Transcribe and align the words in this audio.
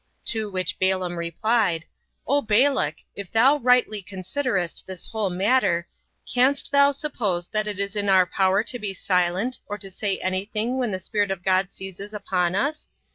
To 0.25 0.49
which 0.49 0.79
Balaam 0.79 1.15
replied, 1.15 1.85
"O 2.25 2.41
Balak, 2.41 2.95
if 3.13 3.31
thou 3.31 3.57
rightly 3.57 4.01
considerest 4.01 4.85
this 4.87 5.05
whole 5.05 5.29
matter, 5.29 5.87
canst 6.27 6.71
thou 6.71 6.89
suppose 6.89 7.49
that 7.49 7.67
it 7.67 7.77
is 7.77 7.95
in 7.95 8.09
our 8.09 8.25
power 8.25 8.63
to 8.63 8.79
be 8.79 8.95
silent, 8.95 9.59
or 9.67 9.77
to 9.77 9.91
say 9.91 10.17
any 10.17 10.45
thing, 10.45 10.79
when 10.79 10.89
the 10.89 10.99
Spirit 10.99 11.29
of 11.29 11.43
God 11.43 11.71
seizes 11.71 12.15
upon 12.15 12.55
us? 12.55 12.89